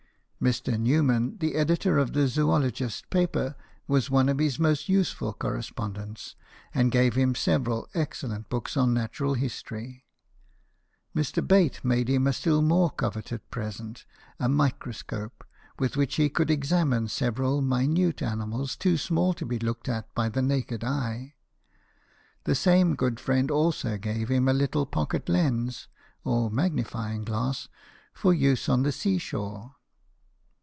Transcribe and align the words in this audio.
Mr. 0.41 0.75
Newman, 0.75 1.37
the 1.37 1.53
editor 1.53 1.99
of 1.99 2.13
the 2.13 2.27
Zoologist 2.27 3.07
paper, 3.11 3.55
was 3.87 4.09
one 4.09 4.27
of 4.27 4.39
his 4.39 4.57
most 4.57 4.89
useful 4.89 5.35
correspon 5.35 5.93
dents, 5.93 6.35
and 6.73 6.91
gave 6.91 7.13
him 7.13 7.35
several 7.35 7.87
excellent 7.93 8.49
books 8.49 8.75
on 8.75 8.91
natural 8.91 9.35
history. 9.35 10.03
Mr. 11.15 11.47
Bate 11.47 11.85
made 11.85 12.09
him 12.09 12.25
a 12.25 12.33
still 12.33 12.63
more 12.63 12.89
coveted 12.89 13.47
present 13.51 14.03
a 14.39 14.49
microscope, 14.49 15.43
with 15.77 15.95
which 15.95 16.15
he 16.15 16.27
could 16.27 16.49
examine 16.49 17.07
several 17.07 17.61
minute 17.61 18.23
animals, 18.23 18.75
too 18.75 18.97
small 18.97 19.35
to 19.35 19.45
be 19.45 19.59
looked 19.59 19.87
at 19.87 20.11
by 20.15 20.27
the 20.27 20.41
naked 20.41 20.83
eye. 20.83 21.35
The 22.45 22.55
same 22.55 22.95
good 22.95 23.19
friend 23.19 23.51
also 23.51 23.95
gave 23.99 24.29
him 24.29 24.47
a 24.47 24.53
little 24.53 24.87
pocket 24.87 25.29
lens 25.29 25.87
(or 26.23 26.49
magnifying 26.49 27.25
glass) 27.25 27.69
for 28.11 28.33
use 28.33 28.67
on 28.67 28.81
the 28.81 28.91
sea 28.91 29.19
shore. 29.19 29.75